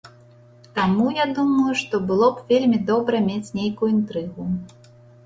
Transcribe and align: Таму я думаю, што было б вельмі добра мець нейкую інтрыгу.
Таму 0.77 1.05
я 1.17 1.25
думаю, 1.39 1.73
што 1.81 1.99
было 2.11 2.29
б 2.37 2.45
вельмі 2.53 2.79
добра 2.89 3.21
мець 3.27 3.53
нейкую 3.59 3.91
інтрыгу. 3.99 4.49